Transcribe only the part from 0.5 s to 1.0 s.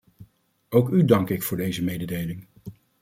Ook